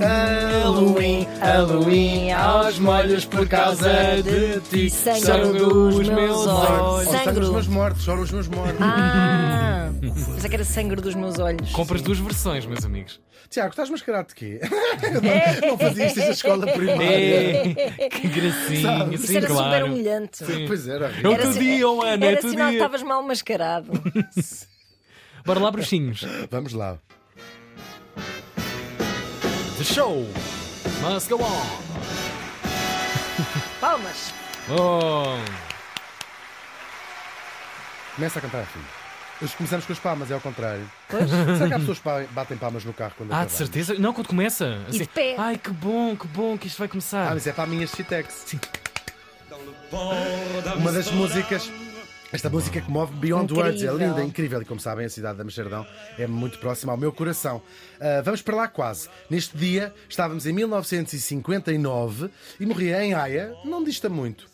[0.00, 3.88] Halloween, Halloween, aos molhos por causa
[4.22, 4.90] de ti.
[4.90, 7.06] Sangram os meus olhos.
[7.06, 7.52] Onde estão os Sangro.
[7.52, 8.02] meus mortos?
[8.04, 8.76] Choram os meus mortos.
[8.80, 11.70] Ah, pensei que era sangue dos meus olhos.
[11.72, 13.20] Compras duas versões, meus amigos.
[13.50, 14.60] Tiago, estás mascarado de quê?
[15.66, 17.74] Não fazia isto na escola primária.
[17.98, 19.86] É, que gracinha, Isso sim, era super claro.
[19.86, 20.44] humilhante.
[20.46, 20.66] Sim.
[20.68, 21.10] Pois era.
[21.22, 22.78] É o Era teu si- dia, oh, Ana, é Era o teu sinal que dia.
[22.80, 23.90] estavas mal mascarado.
[25.44, 26.24] Bora lá, bruxinhos.
[26.48, 26.96] Vamos lá.
[29.80, 30.26] The show
[31.00, 31.66] must go on.
[33.80, 34.30] Palmas.
[34.68, 35.38] Oh,
[38.14, 38.84] Começa a cantar, filho.
[39.40, 40.86] Hoje começamos com as palmas, é ao contrário.
[41.08, 43.56] Será que há pessoas que batem palmas no carro quando ah, de acabamos?
[43.56, 43.94] certeza?
[43.94, 44.82] Não, quando começa.
[44.86, 45.34] Assim, de pé.
[45.38, 47.30] Ai, que bom, que bom que isto vai Ah, começar.
[47.30, 48.56] mas é para a minha Shitex.
[50.76, 51.70] Uma das músicas.
[52.32, 54.08] Esta música que move Beyond Words é Incrível.
[54.08, 54.62] linda, é incrível.
[54.62, 55.84] E como sabem, a cidade de Amsterdão
[56.16, 57.60] é muito próxima ao meu coração.
[58.00, 59.08] Ah, vamos para lá quase.
[59.28, 64.48] Neste dia, estávamos em 1959 e morria em Haia, não dista muito.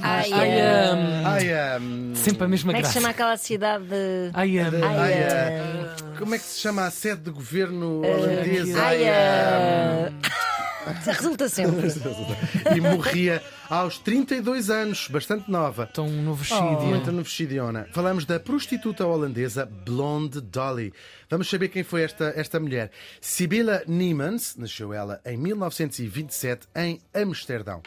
[0.00, 3.00] Ai, Ai, ah, hum, hum, sempre a mesma Como é que se graça.
[3.00, 4.30] chama aquela cidade de.
[4.32, 6.14] Ai, hum.
[6.18, 8.74] Como é que se chama a sede de governo holandês?
[8.76, 10.12] Ai, Haia.
[10.86, 11.88] Ah, Resulta sempre.
[12.74, 15.86] E morria aos 32 anos, bastante nova.
[15.86, 16.34] tão no
[16.78, 17.92] Oh, muito.
[17.92, 20.92] Falamos da prostituta holandesa Blonde Dolly.
[21.30, 22.90] Vamos saber quem foi esta, esta mulher.
[23.20, 27.82] Sibylla Niemans, nasceu ela em 1927 em Amsterdão.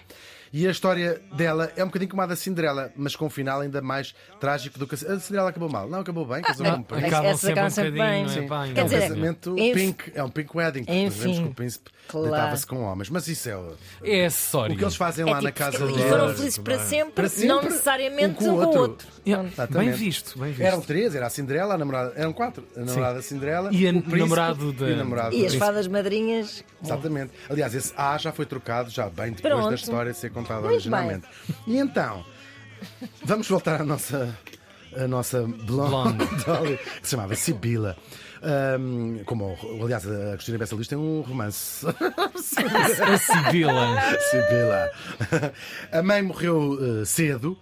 [0.58, 3.60] E a história dela é um bocadinho como a da Cinderela, mas com um final
[3.60, 5.90] ainda mais trágico do que a a Cinderela acabou mal.
[5.90, 7.14] Não acabou bem, casou um príncipe.
[7.14, 8.26] Acabam sempre um bem.
[8.26, 10.86] é pá, É Quer um dizer, casamento pink, é um pink wedding.
[10.86, 12.28] porque Enfim, que o príncipe claro.
[12.32, 13.10] deitava-se com homens.
[13.10, 14.76] Mas isso é o, É acessório.
[14.76, 16.04] o que eles fazem É lá na tipo, casa e deles.
[16.10, 18.80] foram felizes para sempre, Para sempre, não necessariamente um com o outro.
[18.80, 19.08] outro.
[19.28, 19.90] Yeah, Exatamente.
[19.90, 20.62] Bem visto, bem visto.
[20.68, 22.64] Eram três, era a Cinderela, a namorada, eram quatro.
[22.78, 25.86] A namorada Cinderela, E a- o príncipe namorado da- e o namorado E as fadas
[25.88, 26.64] madrinhas.
[26.82, 27.34] Exatamente.
[27.50, 31.28] Aliás, esse A já foi trocado, já bem depois da história ser contada Muito originalmente.
[31.68, 32.26] E então,
[33.24, 34.38] vamos voltar à nossa,
[34.96, 37.98] à nossa blonde, Dolly, que se chamava Sibila.
[38.48, 41.86] Ahm, como, aliás, a Cristina Bessa Luís tem um romance.
[41.88, 42.38] A
[43.18, 43.98] Sibila.
[44.30, 44.92] Sibila.
[45.92, 47.58] A mãe morreu eh, cedo,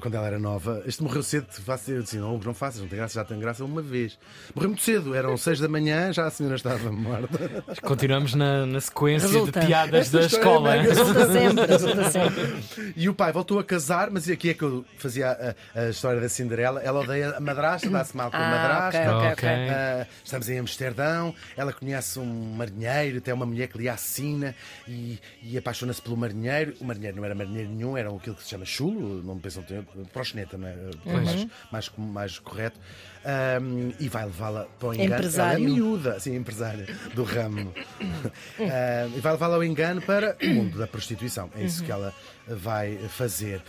[0.00, 0.82] quando ela era nova.
[0.86, 3.64] Este morreu cedo, faço eu assim, não, não faças, não tem graça, já tem graça
[3.64, 4.18] uma vez.
[4.54, 7.64] Morreu muito cedo, eram seis da manhã, já a senhora estava morta.
[7.82, 9.60] Continuamos na, na sequência Resulta.
[9.60, 10.76] de piadas Esta da história escola.
[10.76, 12.92] é Resulta sempre, resulta sempre.
[12.96, 16.20] E o pai voltou a casar, mas aqui é que eu fazia a, a história
[16.20, 16.80] da Cinderela.
[16.82, 18.98] Ela odeia a madrasta, dá-se mal com a Ah, madrasta.
[18.98, 19.48] ok, ok, Ok.
[19.48, 19.68] ok.
[19.70, 24.54] Ah, estamos em Amsterdão, ela conhece um marinheiro, tem uma mulher que lhe assina
[24.86, 26.74] e, e apaixona-se pelo marinheiro.
[26.80, 29.62] O marinheiro não era marinheiro nenhum, era aquilo que se chama chulo, não me pensam
[29.62, 30.76] tempo, proxeneta, não é?
[31.04, 32.78] Mais, mais, mais correto.
[33.24, 35.14] Ahm, e vai levá-la para o engano.
[35.14, 35.64] Empresário.
[35.64, 37.74] Ela é miúda, sim, empresária do ramo.
[38.58, 41.50] E vai levá-la ao engano para o mundo da prostituição.
[41.56, 42.12] É isso que ela
[42.46, 43.62] vai fazer.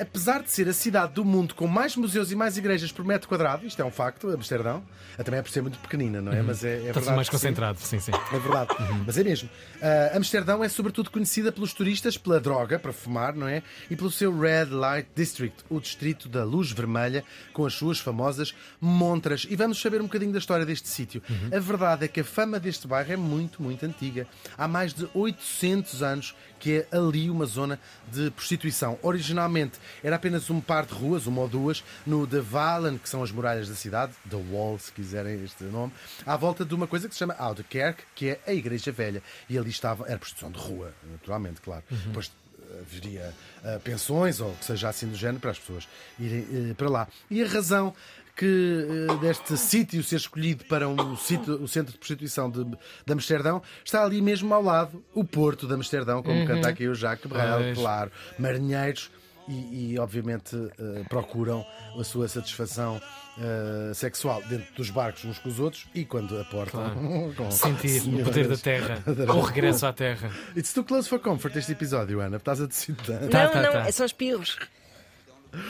[0.00, 3.28] Apesar de ser a cidade do mundo com mais museus e mais igrejas por metro
[3.28, 4.82] quadrado, isto é um facto, Amsterdão,
[5.24, 6.40] também é por ser muito pequenina, não é?
[6.42, 7.16] Mas é, é Está verdade.
[7.16, 7.46] mais que sim.
[7.46, 8.12] concentrado, sim, sim.
[8.32, 8.70] É verdade,
[9.06, 9.48] mas é mesmo.
[9.82, 13.62] Ah, Amsterdão é sobretudo conhecida pelos turistas pela droga, para fumar, não é?
[13.90, 17.22] E pelo seu Red Light District, o distrito da luz vermelha,
[17.52, 19.46] com as suas famosas montras.
[19.50, 21.22] E vamos saber um bocadinho da história deste sítio.
[21.54, 24.26] A verdade é que a fama deste bairro é muito, muito antiga.
[24.56, 27.80] Há mais de 800 anos que é ali uma zona
[28.12, 28.98] de prostituição.
[29.02, 33.22] Originalmente era apenas um par de ruas, uma ou duas, no De Valen, que são
[33.22, 35.92] as muralhas da cidade, The Wall, se quiserem este nome,
[36.24, 39.22] à volta de uma coisa que se chama Oude Kerk, que é a Igreja Velha.
[39.48, 41.82] E ali estava, era prostituição de rua, naturalmente, claro.
[41.90, 42.30] Depois
[42.70, 43.34] eh, haveria
[43.64, 45.88] eh, pensões ou que seja assim do género para as pessoas
[46.18, 47.08] irem eh, para lá.
[47.30, 47.94] E a razão
[48.40, 53.12] que eh, deste sítio ser escolhido para um sítio, o centro de prostituição de, de
[53.12, 57.30] Amsterdão está ali mesmo ao lado o Porto de Amsterdão, como canta aqui o Jacques
[57.30, 59.10] Brel, claro, marinheiros
[59.46, 61.66] e, e, obviamente eh, procuram
[61.98, 62.98] a sua satisfação
[63.38, 66.80] eh, sexual dentro dos barcos uns com os outros e quando aportam
[67.36, 69.02] com Sentir o poder da terra.
[69.36, 70.30] O regresso à terra.
[70.56, 72.96] It's too close for comfort este episódio, Ana, estás a decidir.
[73.28, 73.86] Tá, não, tá, não, tá.
[73.86, 74.56] é só espirros.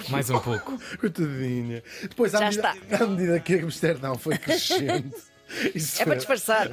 [0.09, 0.79] Mais um pouco.
[0.99, 1.83] Coitadinha.
[2.03, 2.75] Depois, à Já medida,
[3.05, 5.15] à medida que Amsterdão foi crescendo.
[5.75, 6.69] isso É para disfarçar.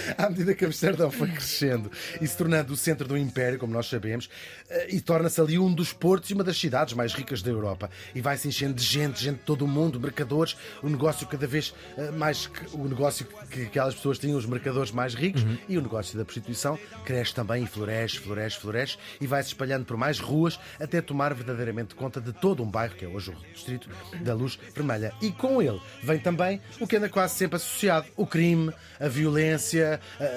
[0.18, 3.86] À medida que Amsterdão foi crescendo e se tornando o centro do império, como nós
[3.88, 4.28] sabemos,
[4.68, 7.90] eh, e torna-se ali um dos portos e uma das cidades mais ricas da Europa.
[8.14, 11.46] E vai se enchendo de gente, gente de todo o mundo, mercadores, o negócio cada
[11.46, 12.50] vez eh, mais.
[12.72, 16.78] O negócio que aquelas pessoas tinham, os mercadores mais ricos, e o negócio da prostituição
[17.04, 21.34] cresce também e floresce, floresce, floresce e vai se espalhando por mais ruas até tomar
[21.34, 23.88] verdadeiramente conta de todo um bairro, que é hoje o Distrito
[24.20, 25.12] da Luz Vermelha.
[25.20, 29.89] E com ele vem também o que anda quase sempre associado: o crime, a violência,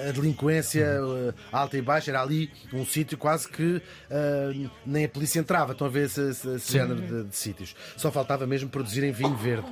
[0.07, 2.11] a, delinquência uh, alta e baixa.
[2.11, 5.73] Era ali um sítio quase que uh, nem a polícia entrava.
[5.73, 7.75] Estão a ver esse, esse, esse género de, de sítios.
[7.97, 9.67] Só faltava mesmo produzirem vinho verde.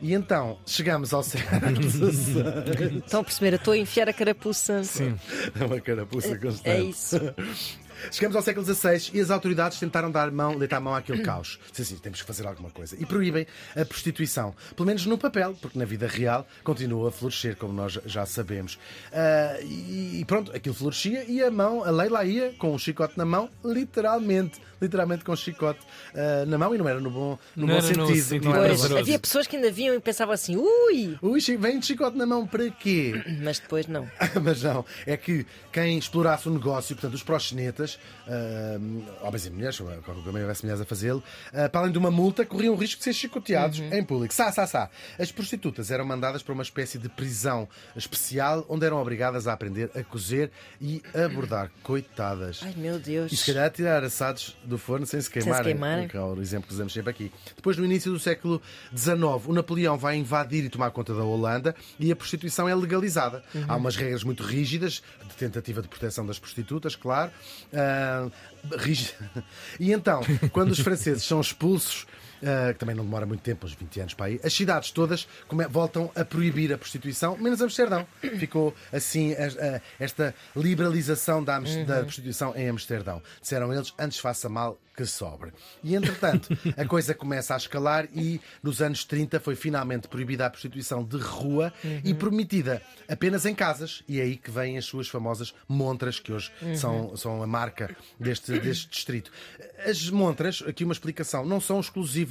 [0.00, 2.98] E então, chegamos ao século XVI.
[3.06, 3.52] Estão a perceber?
[3.52, 4.82] Eu estou a enfiar a carapuça.
[4.82, 5.16] Sim.
[5.58, 6.68] É uma carapuça constante.
[6.68, 7.20] É isso.
[8.10, 11.58] Chegamos ao século XVI e as autoridades tentaram dar mão, deitar mão àquele caos.
[11.72, 12.96] Sim, sim, temos que fazer alguma coisa.
[12.98, 13.46] E proíbem
[13.76, 14.54] a prostituição.
[14.76, 18.78] Pelo menos no papel, porque na vida real continua a florescer, como nós já sabemos.
[19.12, 23.16] Ah, e pronto, aquilo florescia e a mão, a lei lá ia com um chicote
[23.16, 24.60] na mão, literalmente.
[24.80, 25.78] Literalmente com um chicote
[26.14, 28.24] ah, na mão e não era no bom, no Não bom era no sentido.
[28.24, 31.16] sentido não era Pois, havia pessoas que ainda viam e pensavam assim, ui!
[31.22, 33.22] Ui, vem de chicote na mão para quê?
[33.42, 34.10] Mas depois não.
[34.42, 37.91] Mas não, é que quem explorasse o negócio, portanto, os proxenetas,
[38.26, 41.22] ah, homens e mulheres, como também houvesse mulheres a fazê-lo,
[41.52, 44.34] ah, para além de uma multa, corriam o risco de ser chicoteados em público.
[44.34, 44.90] Sá, sá, sá.
[45.18, 49.90] As prostitutas eram mandadas para uma espécie de prisão especial, onde eram obrigadas a aprender
[49.94, 50.50] a cozer
[50.80, 51.70] e a bordar.
[51.82, 52.60] Coitadas.
[52.62, 53.32] Ai meu Deus.
[53.32, 55.64] E se calhar tirar assados do forno sem se queimarem.
[55.64, 56.08] queimarem.
[56.08, 57.32] Que é o exemplo que usamos sempre aqui.
[57.56, 58.60] Depois, no início do século
[58.96, 63.42] XIX, o Napoleão vai invadir e tomar conta da Holanda e a prostituição é legalizada.
[63.68, 67.30] Há umas regras muito rígidas de tentativa de proteção das prostitutas, claro.
[68.78, 69.12] Rígida.
[69.80, 70.20] E então,
[70.52, 72.06] quando os franceses são expulsos.
[72.42, 75.26] Ah, que também não demora muito tempo, uns 20 anos para aí, as cidades todas
[75.70, 78.06] voltam a proibir a prostituição, menos Amsterdão.
[78.38, 83.22] Ficou assim a- a- esta liberalização da, Ams- da prostituição em Amsterdão.
[83.40, 85.52] Disseram eles, antes faça mal que sobre.
[85.82, 90.50] E entretanto, a coisa começa a escalar e nos anos 30 foi finalmente proibida a
[90.50, 91.72] prostituição de rua
[92.04, 94.02] e permitida apenas em casas.
[94.06, 97.94] E é aí que vêm as suas famosas montras, que hoje são, são a marca
[98.20, 99.30] deste, deste distrito.
[99.86, 101.80] As montras, aqui uma explicação, não são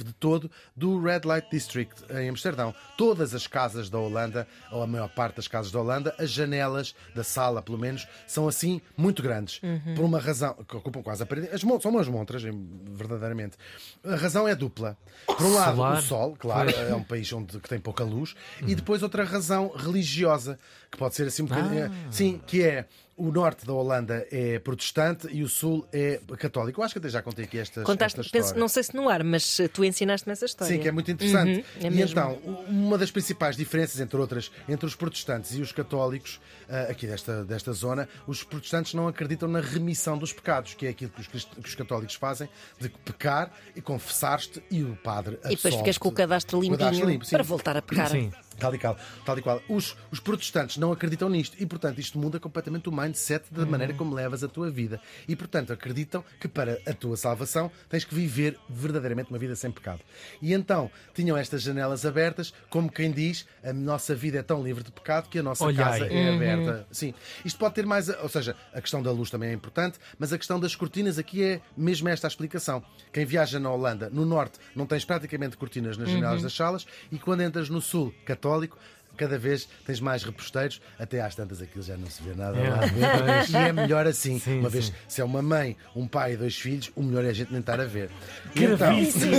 [0.02, 2.74] de todo do Red Light District em Amsterdão.
[2.96, 6.94] Todas as casas da Holanda, ou a maior parte das casas da Holanda, as janelas
[7.14, 9.60] da sala, pelo menos, são assim muito grandes.
[9.94, 11.48] Por uma razão que ocupam quase a parede.
[11.52, 13.56] As são umas montras, verdadeiramente.
[14.04, 14.96] A razão é dupla.
[15.26, 15.98] Por um lado, Solar.
[15.98, 18.34] o sol, claro, é um país onde que tem pouca luz,
[18.66, 20.58] e depois outra razão religiosa,
[20.90, 21.90] que pode ser assim um bocadinho.
[22.10, 22.86] Sim, que é.
[23.22, 26.80] O norte da Holanda é protestante e o sul é católico.
[26.80, 29.08] Eu acho que até já contei aqui estas, Contaste, esta penso, não sei se no
[29.08, 30.74] ar, mas eh, tu ensinaste-me essa história.
[30.74, 31.58] Sim, que é muito interessante.
[31.60, 32.18] Uhum, é e mesmo.
[32.18, 32.32] então,
[32.66, 37.44] uma das principais diferenças, entre outras, entre os protestantes e os católicos, ah, aqui desta,
[37.44, 41.44] desta zona, os protestantes não acreditam na remissão dos pecados, que é aquilo que os,
[41.44, 42.48] que os católicos fazem,
[42.80, 46.70] de pecar e confessar-te e o padre E depois ficas com o cadastro Com o
[46.72, 48.10] cadastro limpinho limpo, para voltar a pecar.
[48.10, 48.32] Sim.
[48.58, 48.96] Tal e qual.
[49.24, 49.62] Tal e qual.
[49.68, 53.94] Os, os protestantes não acreditam nisto e, portanto, isto muda completamente o mindset da maneira
[53.94, 55.00] como levas a tua vida.
[55.26, 59.70] E, portanto, acreditam que para a tua salvação tens que viver verdadeiramente uma vida sem
[59.70, 60.00] pecado.
[60.40, 64.82] E então tinham estas janelas abertas, como quem diz, a nossa vida é tão livre
[64.82, 65.84] de pecado que a nossa Olhai.
[65.84, 66.86] casa é aberta.
[66.90, 67.14] Sim.
[67.44, 68.08] Isto pode ter mais.
[68.08, 71.42] Ou seja, a questão da luz também é importante, mas a questão das cortinas aqui
[71.42, 72.82] é mesmo esta a explicação.
[73.12, 77.18] Quem viaja na Holanda, no norte, não tens praticamente cortinas nas janelas das salas e
[77.18, 78.76] quando entras no sul, católico,
[79.14, 82.70] cada vez tens mais reposteiros, até às tantas aquilo já não se vê nada É,
[82.70, 82.80] lá.
[83.48, 84.40] E é melhor assim.
[84.40, 84.92] Sim, uma vez, sim.
[85.06, 87.60] se é uma mãe, um pai e dois filhos, o melhor é a gente nem
[87.60, 88.10] estar a ver.
[88.56, 89.32] Então- Gravíssimo,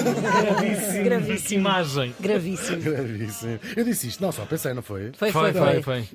[1.03, 1.59] gravíssimo.
[1.59, 2.15] Imagem.
[2.19, 2.81] Gravíssimo.
[2.81, 3.59] Gravíssimo.
[3.75, 5.11] Eu disse isto, não só pensei, não foi?
[5.17, 6.07] Foi, Foi, foi, foi.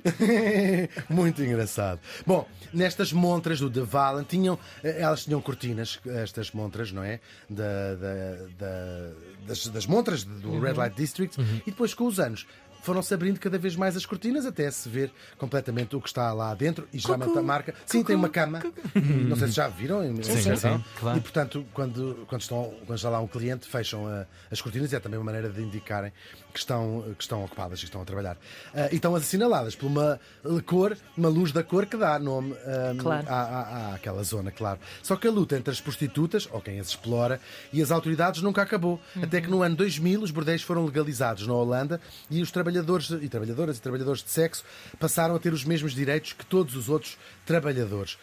[1.09, 1.99] Muito engraçado.
[2.25, 7.19] Bom, nestas montras do The Valen, tinham, eh, elas tinham cortinas, estas montras, não é?
[7.49, 9.11] Da, da- da-
[9.47, 12.47] das, das montras do Red Light District, e depois com os anos.
[12.81, 16.53] Foram-se abrindo cada vez mais as cortinas até se ver completamente o que está lá
[16.55, 17.73] dentro e geralmente a marca.
[17.85, 18.61] Sim, tem uma cama.
[18.95, 20.77] Não sei se já viram em sim, Amsterdão.
[20.77, 21.17] sim, claro.
[21.17, 24.95] E portanto, quando, quando, estão, quando está lá um cliente, fecham a- as cortinas e
[24.95, 26.11] é também uma maneira de indicarem
[26.53, 28.37] que estão, que estão ocupadas e que estão a trabalhar.
[28.73, 30.19] Ah, e estão assinaladas por uma
[30.65, 33.27] cor, uma luz da cor que dá nome ah, Claro.
[33.29, 34.79] à, à- àquela zona, claro.
[35.03, 37.39] Só que a luta entre as prostitutas, ou quem as explora,
[37.73, 38.99] e as autoridades nunca acabou.
[39.21, 43.27] Até que no ano 2000 os bordéis foram legalizados na Holanda e os trabalhadores e
[43.29, 44.63] trabalhadoras e trabalhadores de sexo
[44.99, 48.17] passaram a ter os mesmos direitos que todos os outros trabalhadores.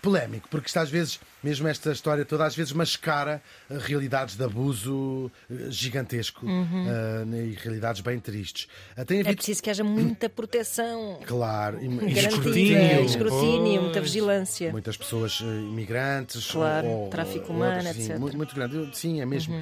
[0.00, 3.40] Polémico, porque isto às vezes, mesmo esta história toda, às vezes mascara
[3.70, 8.66] eh, realidades de abuso eh, gigantesco eh, e realidades bem tristes.
[8.96, 11.20] Eh, tem É havido, preciso que haja muita proteção.
[11.24, 13.04] claro, e- escrutínio.
[13.04, 14.72] escrutínio, muita vigilância.
[14.72, 18.18] Muitas pessoas imigrantes, Claro, ou, tráfico humano, sim, etc.
[18.18, 18.90] Muito, muito grande.
[18.98, 19.54] Sim, é mesmo.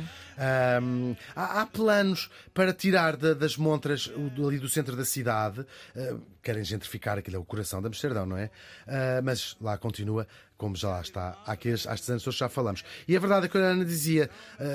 [0.43, 5.67] Ahm, há, há planos para tirar da- das montras o- ali do centro da cidade.
[5.95, 8.51] ah, querem gentrificar aquilo, é o coração de Amsterdão, não é?
[8.87, 10.27] Ah, mas lá continua
[10.61, 11.57] como já lá está, há
[11.91, 12.85] às anos já falamos.
[13.09, 14.29] E a verdade é que a Ana dizia,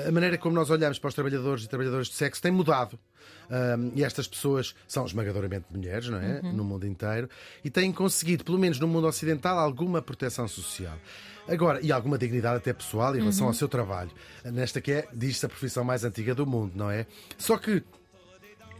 [0.06, 2.98] a maneira como nós olhamos para os trabalhadores e trabalhadoras de sexo tem mudado.
[3.48, 6.40] Um, e estas pessoas são esmagadoramente mulheres, não é?
[6.42, 6.52] Uhum.
[6.52, 7.30] No mundo inteiro,
[7.64, 10.98] e têm conseguido, pelo menos no mundo ocidental, alguma proteção social.
[11.48, 13.50] Agora, e alguma dignidade até pessoal em relação uhum.
[13.50, 14.10] ao seu trabalho.
[14.44, 17.06] Nesta que é, diz-se, a profissão mais antiga do mundo, não é?
[17.38, 17.84] Só que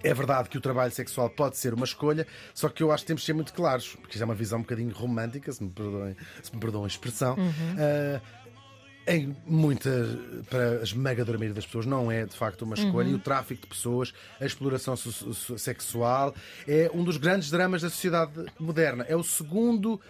[0.07, 3.09] é verdade que o trabalho sexual pode ser uma escolha, só que eu acho que
[3.09, 5.71] temos de ser muito claros, porque já é uma visão um bocadinho romântica, se me
[5.71, 7.35] perdoem, se me perdoem a expressão.
[7.37, 7.51] Uhum.
[7.75, 8.47] Uh,
[9.09, 9.91] em muita,
[10.51, 13.07] para a esmagadora maioria das pessoas, não é de facto uma escolha.
[13.07, 13.13] Uhum.
[13.13, 16.35] E o tráfico de pessoas, a exploração sexual,
[16.67, 19.05] é um dos grandes dramas da sociedade moderna.
[19.09, 20.01] É o segundo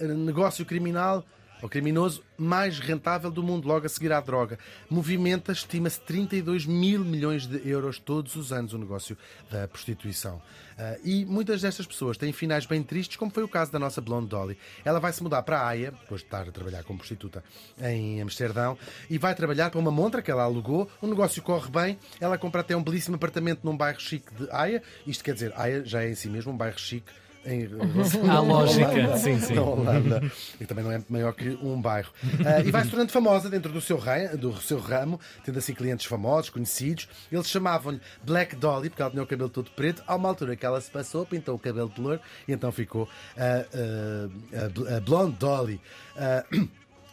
[0.00, 1.24] eh, negócio criminal
[1.62, 4.58] o criminoso mais rentável do mundo, logo a seguir à droga.
[4.88, 9.16] Movimenta, estima-se, 32 mil milhões de euros todos os anos o negócio
[9.50, 10.36] da prostituição.
[10.36, 14.00] Uh, e muitas destas pessoas têm finais bem tristes, como foi o caso da nossa
[14.00, 14.56] Blonde Dolly.
[14.84, 17.44] Ela vai se mudar para a Haia, depois de estar a trabalhar como prostituta
[17.78, 18.78] em Amsterdão,
[19.10, 20.90] e vai trabalhar para uma montra que ela alugou.
[21.02, 24.82] O negócio corre bem, ela compra até um belíssimo apartamento num bairro chique de Haia.
[25.06, 27.12] Isto quer dizer, Haia já é em si mesmo um bairro chique
[27.44, 29.54] em relação à lógica, Holanda, sim, sim.
[29.54, 30.32] Na Holanda.
[30.60, 32.10] E também não é maior que um bairro.
[32.24, 35.74] Uh, e vai se tornando famosa dentro do seu, rei, do seu ramo, tendo assim
[35.74, 37.08] clientes famosos, conhecidos.
[37.30, 40.02] Eles chamavam-lhe Black Dolly, porque ela tinha o cabelo todo preto.
[40.06, 43.04] Há uma altura que ela se passou, pintou o cabelo de louro e então ficou
[43.04, 45.80] uh, uh, a Blonde Dolly.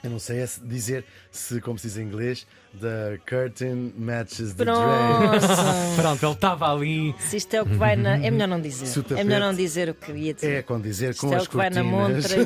[0.03, 2.45] Eu não sei dizer se, como se diz em inglês,
[2.79, 4.81] The curtain matches the Pronto.
[4.81, 5.47] drapes.
[5.95, 7.15] Pronto, ele estava ali.
[7.17, 8.17] Se isto é o que vai na.
[8.17, 8.87] É melhor não dizer.
[9.17, 10.51] É melhor não dizer o que queria dizer.
[10.57, 12.29] É com dizer isto com é as o que vai na montra.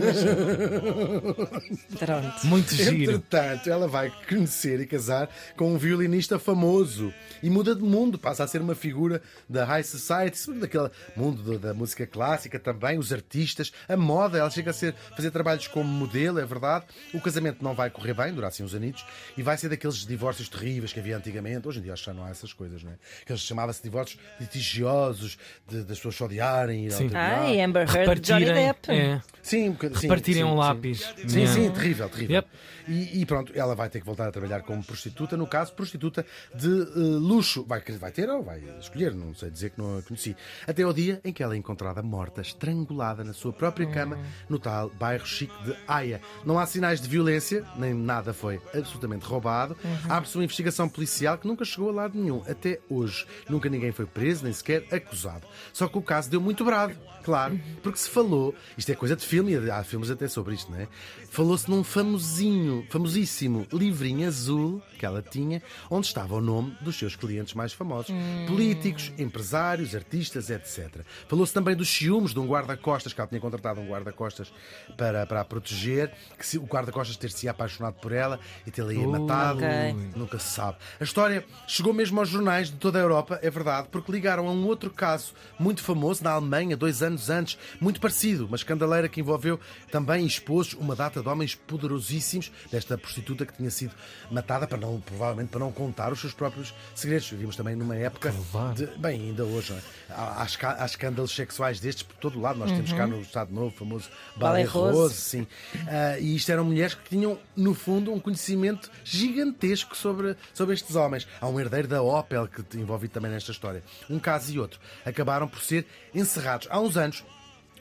[1.99, 2.47] Pronto.
[2.47, 3.13] Muito giro.
[3.13, 8.43] Entretanto, ela vai conhecer e casar com um violinista famoso e muda de mundo, passa
[8.43, 13.73] a ser uma figura da high society, daquele mundo da música clássica também, os artistas,
[13.89, 14.37] a moda.
[14.37, 16.85] Ela chega a ser, fazer trabalhos como modelo, é verdade.
[17.13, 19.05] O casamento não vai correr bem, durar assim uns anitos,
[19.37, 21.67] e vai ser daqueles divórcios terríveis que havia antigamente.
[21.67, 22.95] Hoje em dia acho que já não há essas coisas, não é?
[23.25, 26.89] Que chamava-se divórcios litigiosos, de, das pessoas se odiarem.
[26.89, 27.09] Sim.
[27.13, 28.91] Ah, e Amber Heard Johnny Depp.
[28.91, 29.21] É.
[29.41, 31.01] Sim, um Repartirem um lápis.
[31.17, 32.35] Sim, sim, sim terrível, terrível.
[32.35, 32.49] Yep.
[32.87, 36.25] E, e, pronto, ela vai ter que voltar a trabalhar como prostituta, no caso, prostituta
[36.53, 37.63] de uh, luxo.
[37.63, 40.35] Vai, vai ter ou vai escolher, não sei dizer que não a conheci.
[40.67, 44.19] Até ao dia em que ela é encontrada morta, estrangulada na sua própria cama,
[44.49, 46.21] no tal bairro chique de Haia.
[46.45, 47.30] Não há sinais de violência,
[47.77, 49.77] nem nada foi absolutamente roubado.
[49.83, 50.11] Uhum.
[50.11, 53.25] Abre-se uma investigação policial que nunca chegou a lado nenhum, até hoje.
[53.49, 55.47] Nunca ninguém foi preso, nem sequer acusado.
[55.73, 59.25] Só que o caso deu muito brado, claro, porque se falou, isto é coisa de
[59.25, 60.87] filme, há filmes até sobre isto, não é?
[61.29, 67.15] Falou-se num famosinho, famosíssimo livrinho azul que ela tinha, onde estava o nome dos seus
[67.15, 68.45] clientes mais famosos, hum.
[68.47, 71.01] políticos, empresários, artistas, etc.
[71.27, 74.51] Falou-se também dos ciúmes de um guarda-costas, que ela tinha contratado um guarda-costas
[74.97, 79.09] para, para a proteger, que se, o guarda-costas ter-se apaixonado por ela e tê-la uh,
[79.09, 79.95] matado, okay.
[80.15, 80.77] nunca se sabe.
[80.99, 84.51] A história chegou mesmo aos jornais de toda a Europa, é verdade, porque ligaram a
[84.51, 89.19] um outro caso muito famoso na Alemanha, dois anos antes, muito parecido, uma escandaleira que
[89.19, 89.59] envolveu
[89.91, 93.93] também expôs uma data de homens poderosíssimos desta prostituta que tinha sido
[94.29, 97.29] matada para não provavelmente para não contar os seus próprios segredos.
[97.29, 98.33] Vivemos também numa época
[98.75, 99.81] de, bem, ainda hoje, é?
[100.09, 100.47] há,
[100.79, 102.59] há, escândalos sexuais destes por todo o lado.
[102.59, 102.77] Nós uhum.
[102.77, 105.41] temos cá no Estado Novo o famoso Ballet Rose, sim.
[105.41, 110.95] Uh, e isto eram mulheres que tinham, no fundo, um conhecimento gigantesco sobre, sobre estes
[110.95, 111.27] homens.
[111.41, 113.83] Há um herdeiro da Opel que envolvido também nesta história.
[114.09, 116.69] Um caso e outro acabaram por ser encerrados.
[116.71, 117.21] Há uns anos,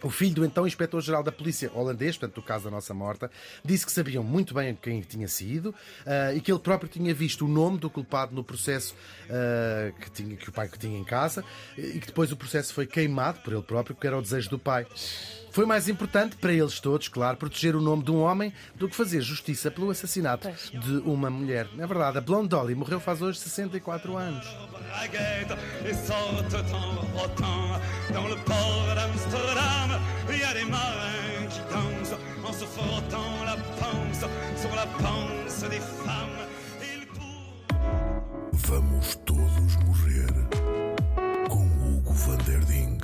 [0.02, 3.30] o filho do então inspetor-geral da polícia holandês, portanto, do caso da nossa morta,
[3.64, 7.44] disse que sabiam muito bem quem tinha sido uh, e que ele próprio tinha visto
[7.44, 8.96] o nome do culpado no processo
[9.26, 11.44] uh, que, tinha, que o pai que tinha em casa
[11.78, 14.58] e que depois o processo foi queimado por ele próprio, porque era o desejo do
[14.58, 14.88] pai.
[15.50, 18.94] Foi mais importante para eles todos, claro, proteger o nome de um homem do que
[18.94, 20.70] fazer justiça pelo assassinato pois.
[20.70, 21.68] de uma mulher.
[21.74, 24.46] Na verdade, a Blonde Dolly morreu faz hoje 64 anos.
[38.52, 40.28] Vamos todos morrer
[41.48, 42.99] com Hugo Vanderding.